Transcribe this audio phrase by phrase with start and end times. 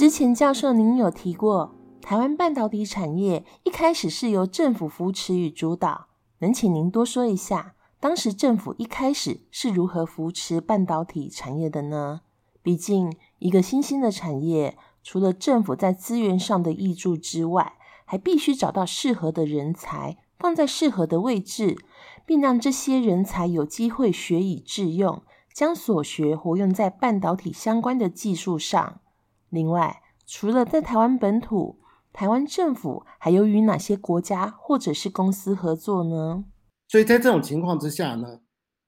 [0.00, 6.06] 之前教授您有提过，台湾半导体产业一开始是由政府扶持与主导，
[6.38, 12.22] 能请您多说一下，当时政府一开始是如何扶持半导体产业的呢？
[12.62, 17.74] 毕竟一个新兴的产业，除了政府在资源上的挹注之外，
[18.06, 21.76] 还必须找到适合的人才，放在适合的位置，
[22.24, 25.20] 并让这些人才有机会学以致用，
[25.52, 29.00] 将所学活用在半导体相关的技术上。
[29.50, 31.80] 另外，除了在台湾本土，
[32.12, 36.44] 台湾政府还有与哪些国家或者是公司合作呢？
[36.88, 38.40] 所以在这种情况之下呢，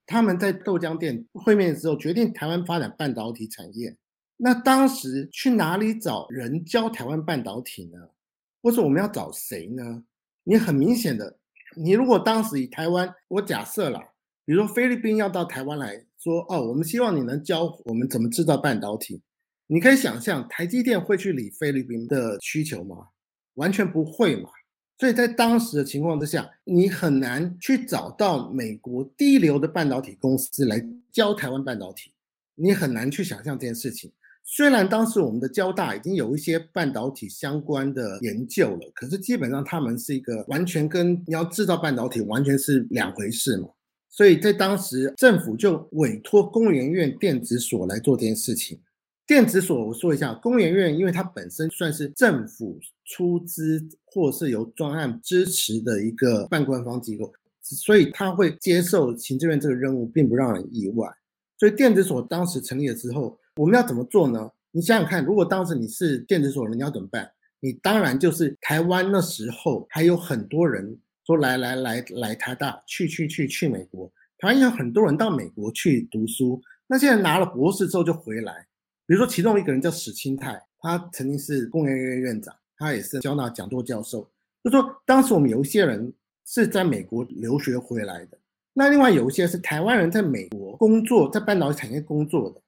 [0.05, 3.95] 他们在豆浆店会面的时候，决定台湾发展半导体产业。
[4.37, 7.99] 那当时去哪里找人教台湾半导体呢？
[8.61, 10.03] 或者我们要找谁呢？
[10.45, 11.37] 你很明显的，
[11.75, 13.99] 你如果当时以台湾，我假设了，
[14.45, 19.21] 比如说菲律宾要到台湾来说，哦，我们希望你能教我们怎么制造半导体。
[19.73, 23.07] 你可以想象，台积电会去理菲律宾的需求吗？
[23.55, 24.47] 完全不会嘛。
[24.99, 30.79] 所以在当时的情况之下，你很难去找到美国第一流的半导体公司来
[31.11, 32.11] 教台湾半导体，
[32.53, 34.11] 你很难去想象这件事情。
[34.43, 43.67] 虽然当时我们的交大已经有一些半导体相关的研究了，可是基本上他们是一个完全跟你要制造半导体完全是两回事嘛。
[44.07, 48.79] 所以在当时，政府就委托工研院电子所来做这件事情。
[49.25, 61.09] 电子所，我说一下，工研院，因为它本身算是政府出资或是由专案支持的一个半官方机构，所以他会接受行政院这个任务，并不让人意外。
[61.57, 64.51] 所以电子所当时成立了之后，我们要怎么做呢？
[64.71, 67.31] 你想想看，如果当时你是电子所人，你要怎么办？
[67.61, 78.67] 你当然就是台湾那时候还有很多人说来来来来台大，去去去去美国，台湾有很多人到美国去读书，那现在拿了博士之后就回来。
[79.13, 84.27] 比如说，其中一个人叫史清泰，他曾经是工研院院长，他也是交纳讲座教授。
[84.63, 86.11] 就说当时我们有一些人
[86.47, 88.39] 是在美国留学回来的，
[88.73, 92.59] 那另外有一些是台湾人在美国工作，在半导体产业工作的。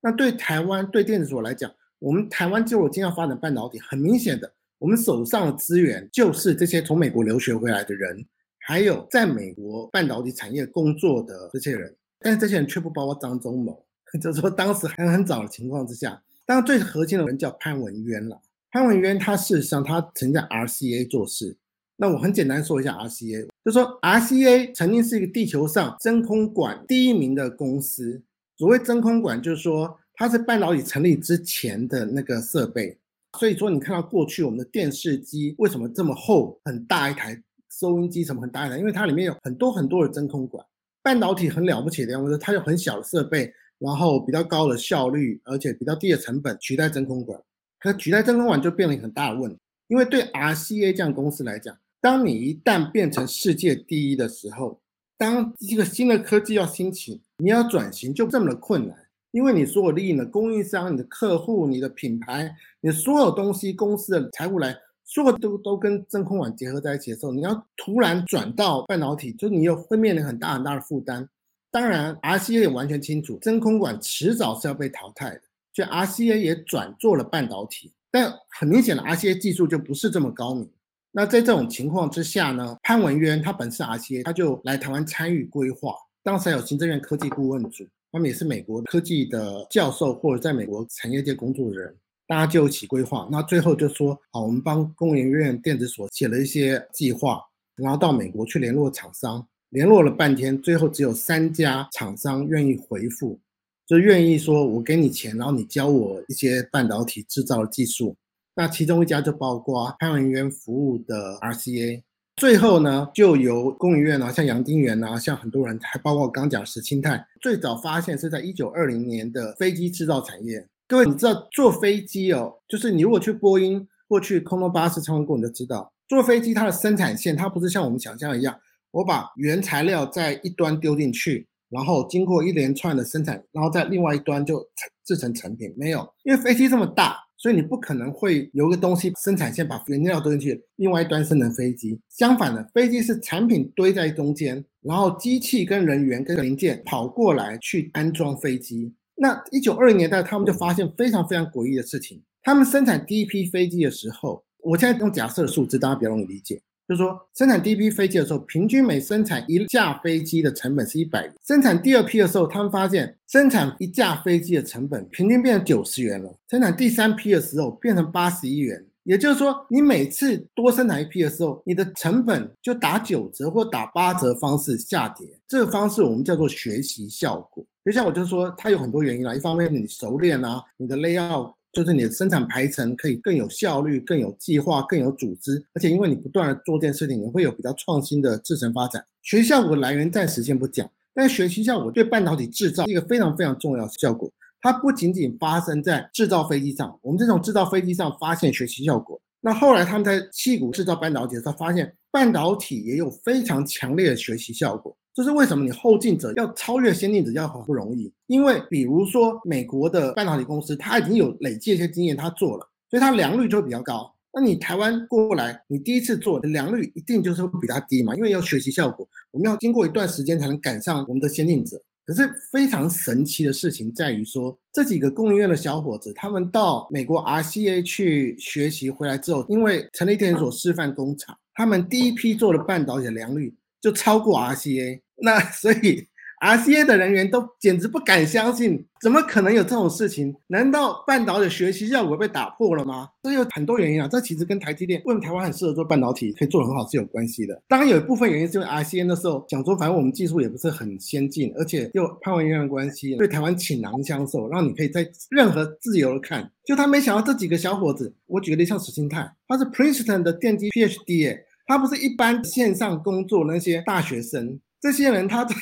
[0.00, 8.24] 那对台湾对电子所来讲，我们台湾就有经常发展半导体，很明显的，我们手上的资源就是这些从美国留学回来的人，
[8.60, 13.84] 还有在美国半导体产业工作的这些人，但是这些人却不包括张忠谋。
[14.20, 18.40] 就是说，当时还很早的情况之下，当然最核心的人叫潘文渊了。
[18.70, 21.56] 潘文渊他事实上他曾在 RCA 做事。
[21.96, 28.22] 那我很简单说一下 RCA，就说 RCA 曾经是一个地球上真空管第一名的公司。
[28.56, 32.98] 所谓真空管，就是说它是半导体成立之前的那个设备。
[33.38, 40.64] 所以说，你看到过去我们的电视机为什么这么厚、很大一台，收音机什么很大一台，因为它里面有很多很多的真空管。
[41.02, 43.52] 半导体很了不起的样子，它有很小的设备。
[43.80, 47.42] 然后比较高的效率，而且比较低的成本取代真空管，
[47.80, 49.58] 可取代真空管就变了一个很大的问题。
[49.88, 54.78] 因为对 RCA 这样公司来讲，当你一旦变成世界第一的时候，
[55.18, 58.96] 当一个新的科技要兴起，你要转型就这么的困难。
[59.32, 71.28] 因为你所有利益的供应商、你的客户、你的品牌、你所有东西、公司的财务来，所有都都跟真空管结合在一起的时候，你要突然转到半导体，就你又会面临很大很大的负担。
[71.70, 75.42] 当然，RCA 也完全清楚，真空管迟早是要被淘汰的，
[75.72, 77.92] 所以 RCA 也转做了半导体。
[78.10, 80.68] 但很明显的，RCA 技术就不是这么高明。
[81.12, 85.94] 那在这种情况之下呢，潘文渊他本是 RCA，他就来台湾参与规划。
[86.22, 91.96] 当时还有行政院科技顾问组，他们也是美国科技的教授或者在美国产业界工作的人，
[92.26, 93.28] 大家就一起规划。
[93.30, 97.40] 那最后就说，好，我们帮工研院电子所写了一些计划，
[97.76, 99.46] 然后到美国去联络厂商。
[99.70, 103.38] 联络了半天，最后只有三家厂商愿意回复，
[103.86, 108.16] 就愿意说我给你钱，然后你教我一些半导体制造的技术。
[108.56, 112.02] 那其中一家就包括潘文渊服务的 RCA。
[112.34, 120.66] 最后呢，就由工研院啊，像杨丁元啊，像很多人，还包括刚讲石清泰，最早发现是在一九二零年的飞机制造产业。
[120.88, 128.58] 各位，你知道坐飞机哦，就是你如果去波音或去空中巴士参观过，你就知道坐飞机它的生产线，它不是像我们想象一样。
[128.92, 134.66] 我把原材料在一端丢进去，然后经过一连串的生产，然后在另外一端就
[135.04, 135.72] 制成成品。
[135.76, 142.00] 没有，因为飞机这么大，所以你不可能会有个东西生产线把原料丢进去，另外一端生成飞机。
[142.08, 148.92] 相反的，飞机是产品堆在中间，然后机器跟人员跟零件跑过来去安装飞机。
[149.14, 152.22] 那一九二零年代，他们就发现非常非常诡异的事情。
[152.42, 156.60] 他们生产第一批飞机的时候，我现在用假设的数字，大家比较容易理解。
[156.90, 161.32] 就是说生产第一批飞机的时候，平均每生产一架飞机的成本是一百元。
[161.46, 166.34] 生产第二批的时候，他们发现生产一架飞机的成本平均变成九十元了。
[166.48, 168.84] 生产第三批的时候，变成八十一元。
[169.04, 175.24] 也就是说，你每次多生产一批的时候，你的成本就打九折或打八折方式下跌。
[175.46, 177.64] 这个方式我们叫做学习效果。
[177.84, 179.32] 就像我就说，它有很多原因啦。
[179.32, 189.04] 一方面你熟练啊，你的 layout 就是你的生产排程可以更有效率、更有计划、更有组织，而且因为你不断的做这件事情，你会有比较创新的制程发展。
[189.22, 194.30] 学习效果来源暂时先不讲，但学习效果对半导体制造一个非常非常重要的效果。
[194.60, 199.20] 它不仅仅发生在制造飞机上，我们这种制造飞机上发现学习效果。
[199.40, 204.94] 那后来他们在硅谷制造半导体的时候，发现半导体也有非常强烈的学习效果。
[205.20, 205.62] 这是为什么？
[205.62, 214.10] 你后进者要超越先进者要很不容易，因为比如说美国的半导体公司，它已经有累积一些经验，它做了，所以它良率就会比较高。
[214.32, 221.78] 那你台湾过来，你第一次做的，良率一定就是会比它低嘛，因为要学习效果，我们要经过一段时间才能赶上我们的先进者。
[222.06, 236.06] 可是非常神奇的事情在于说，这几个供应链的小伙子，他们到美国 RCA 去学习回来之后，因为成立电子所示范工厂，他们第一批做的半导体的良率就超过 RCA，那所以。
[236.40, 240.34] RCA 的人员都简直不敢相信，怎么可能有这种事情？
[240.46, 243.10] 难道半导体学习效果被打破了吗？
[243.22, 247.62] 这有很多原因啊，这其实跟台积电为什么台湾很适合做半导体，可以做得很好是有关系的。
[247.68, 256.50] 当然有一部分原因是因为 RCA 那时候讲说，反正我们技术也不是很先进，而且又潘文渊的关系，对台湾倾囊相授，让你可以在任何自由的看。
[256.64, 264.58] 就他没想到这几个小伙子，我举个例，像史清泰，他是 Princeton 的电机 PhD，他不是一般线上工作那些大学生。
[264.80, 265.54] 这些人他在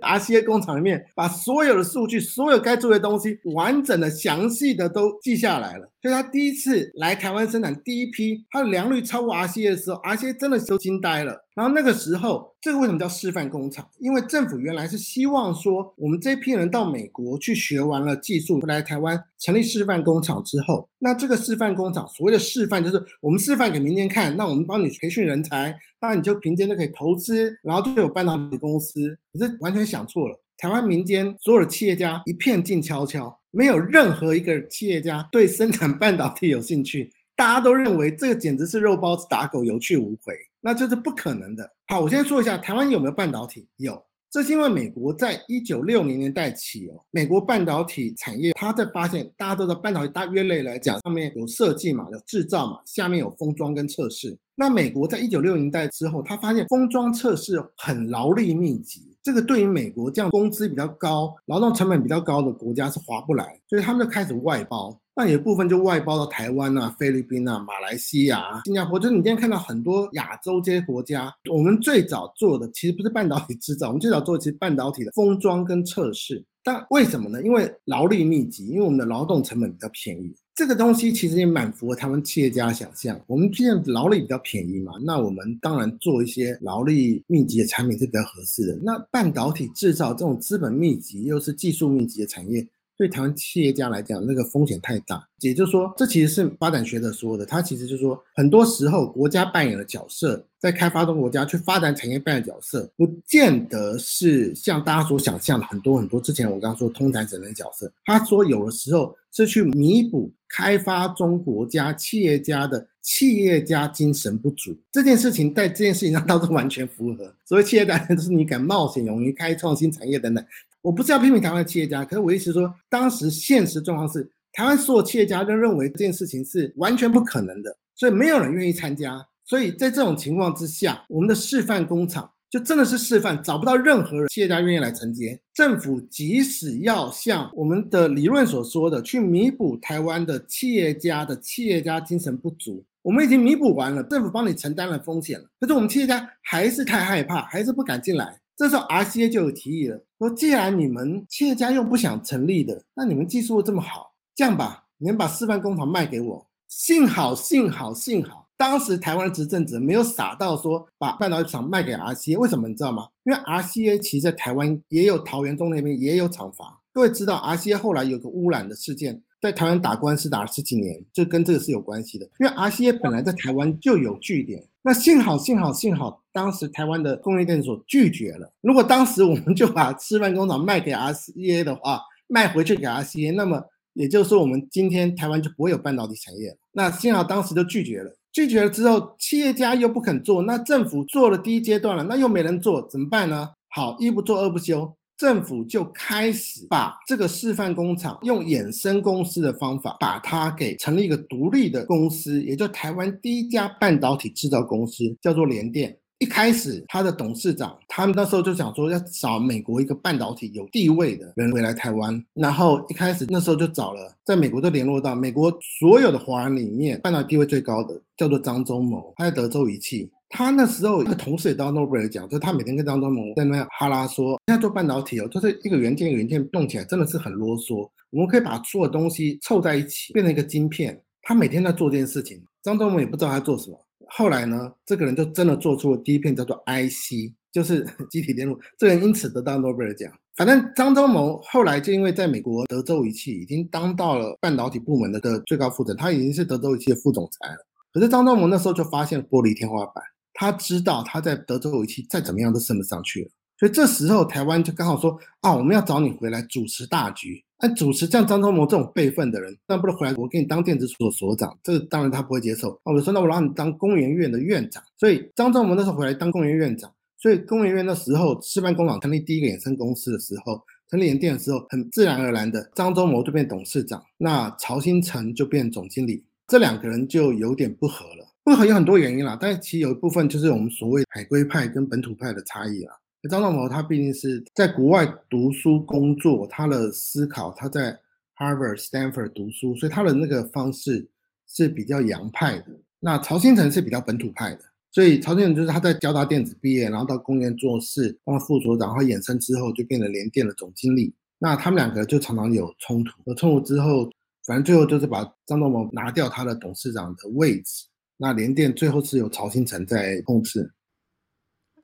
[0.00, 5.90] RCA 工厂里面把所有的数据、所有该做的东西完整的、详细的都记下来了。
[6.00, 11.43] 所以他第一次来台湾生产第一批，他的良率超过 RCA 的时候，RCA 真的都惊呆了。
[11.54, 13.88] 然后那个时候，这个为什么叫示范工厂？
[13.98, 29.16] 因为政府原来是希望说，我们这批人到美国去学完了技术，来台湾成立示范工厂之后，那这个示范工厂所谓的示范就是我们示范给民间看，那我们帮你培训人才，那你就凭借就可以投资，然后就有半导体公司。
[29.32, 33.38] 可是完全想错了，台湾民间所有的企业家一片静悄悄。
[33.56, 41.70] 没有任何一个企业家对生产半导体有兴趣，大家都认为这个简直是肉包子打狗，有去无回，那这是不可能的。
[41.88, 43.68] 好，我先说一下台湾有没有半导体？
[43.76, 54.34] 有，这是因为美国在一九六零年代起哦，美国半导体产业，它在发现大家都在半导体大约类来讲，上面有设计嘛，有制造嘛，下面有封装跟测试。
[54.54, 59.13] 那美国在一九六零代之后，他发现封装测试很劳力密集。
[59.24, 64.94] 这个对于美国这样工资比较高、劳动成本比较高的国家是划不来，所以他们就开始外包。
[65.16, 68.98] 那有部分就外包到台湾啊、菲律宾啊、马来西亚、新加坡。
[68.98, 76.44] 就是你今天看到很多亚洲这些国家，我们最早做的其实不是半导体制造，我们最早做的其实半导体的封装跟测试。
[76.62, 77.42] 但为什么呢？
[77.42, 80.34] 因为劳力密集，因为我们的劳动成本比较便宜。
[80.54, 83.20] 这个东西其实也蛮符合他们企业家想象。
[83.26, 88.78] 我们现在劳力比较便宜嘛，那我们当然做一些劳力密集的产品是比较合适的。
[88.82, 92.64] 那半导体制造这种资本密集又是技术密集的产业。
[92.96, 95.26] 对台湾企业家来讲，那个风险太大。
[95.40, 97.44] 也就是说，这其实是发展学者说的。
[97.44, 106.20] 他其实就是说，很多时候国家扮演的角色，在开发中国家去发展产业扮演角色，不见得是像大家所想象的很多很多。
[106.20, 114.74] 之前我刚刚说通产省的角色，他说有的时候是去弥补开发中国家企业家的企业家精神不足。
[114.90, 117.34] 这件事情在这件事情上倒是完全符合。
[117.44, 120.42] 所谓企业家，就是你敢冒险、勇于开创新产业等等。
[120.84, 129.26] 我不是要批评台湾的企业家，可是我意思说，当时现实状况是，台湾所有企业家都认为这件事情是完全不可能的，所以没有人愿意参加。
[129.46, 135.40] 所以在这种情况之下，我们的示范工厂就真的是示范，找不到任何人企业家愿意来承接。
[135.54, 148.38] 政府即使要像我们的理论所说的，去弥补台湾的企业家的企业家精神不足，我们已经弥补完了，政府帮你承担了风险了，可是我们企业家还是太害怕，还是不敢进来。
[148.56, 156.46] 这时候 RCA 就有提议了，说既然你们企业家又不想成立的，那你们技术又这么好，这样吧，你们把示范工厂卖给我。
[156.68, 162.38] 幸好，幸好，幸好，当时台湾的执政者没有傻到说把半导体厂卖给 RCA。
[162.38, 163.08] 为什么你知道吗？
[163.24, 166.76] 因为 RCA 其实在台湾也有桃园中那边也有厂房。
[166.92, 172.24] 各位知道 RCA 后来有个污染的事件，在台湾打官司打了十几年，就跟这个是有关系的。
[172.38, 174.64] 因为 RCA 本来在台湾就有据点。
[174.86, 178.52] 那幸好，幸好，幸好，当时台湾的工业电所拒绝了。
[178.60, 183.62] 如果当时我们就把示范工厂卖给 RCA 的话，卖回去给 RCA，那么
[183.94, 186.56] 也就是说，我们今天台湾就不会有半导体产业了。
[186.72, 193.48] 那幸好当时就拒绝了，拒绝了之后，企业家又不肯做，那政府做了第一阶段了，那又没人做，怎么办呢？
[193.70, 205.96] 好，一不做二不休，政府就开始把这个示范工厂用衍生公司的方法，把它给成立一个独立的公司，也就台湾第一家半导体制造公司，叫做联电。
[206.18, 233.78] 一开始，他的董事长他们那时候就想说要找美国一个半导体有地位的人回来台湾，然后一开始那时候就找了，在美国都联络到美国所有的华人里面半导体地位最高的叫做张忠谋，他在德州仪器，他那时候一个同事也到诺贝尔奖，就他每天跟张忠谋在那哈拉说，现在做半导体哦，就是一个元件一个元件弄起来真的是很啰嗦，我们可以把所有东西凑在一起变成一个晶片，他每天在做这件事情，张忠谋也不知道他做什么。
[234.08, 238.58] 后来呢，这个人就真的做出了第一片叫做 IC，就是 机体电路。
[238.76, 240.10] 这个人因此得到诺贝尔奖。
[240.36, 247.58] 反正张忠谋后来就因为在美国德州仪器已经当到了半导体部门的的最高负责，他已经是德州仪器的副总裁了。
[247.92, 250.02] 可是张忠谋那时候就发现玻璃天花板，
[250.34, 253.30] 他知道他在德州仪器再怎么样都升不上去了。
[253.56, 257.42] 所以这时候台湾就刚好说啊，我们要找你回来主持大局。
[257.60, 262.78] 那主持像张忠谋这种辈分的人，那不能回来我给你当电子所所长，这当然他不会接受。
[262.82, 264.82] 我说那我让你当工研院的院长。
[264.98, 270.60] 所以张忠谋那时候回来当工研院长，所以工研院那时候示范工厂成立第一个衍生公司的时候，
[270.90, 278.33] 成立联电的时候，很自然而然的张忠谋就变董事长，那曹新成就变总经理，这两个人就有点不合了。
[278.44, 282.94] 不合有很多原因啦，但是其实有一部分就是我们所谓海归派跟本土派的差异啦。
[283.30, 287.98] 张忠谋他毕竟是在国外读书工作，他的思考他在
[288.36, 291.08] Harvard、Stanford 读书，所以他的那个方式
[291.48, 292.66] 是比较洋派的。
[293.00, 294.60] 那曹新成是比较本土派的，
[294.92, 301.14] 所以曹新成就是他在交大电子毕业，然后到公研做事，当了副所长，然后衍生之后就变成联电的总经理。
[301.38, 304.10] 那他们两个就常常有冲突，有冲突之后，
[304.46, 307.86] 反正最后就是把张忠谋拿掉他的董事长的位置。
[308.16, 310.72] 那联电最后是由曹新成在控制。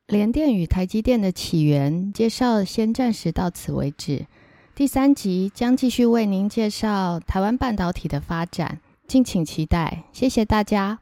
[0.07, 4.27] 联电与台积电的起源介绍先暂时到此为止，
[4.75, 10.05] 第三集将继续为您介绍台湾半导体的发展，敬请期待。
[10.13, 11.01] 谢谢大家。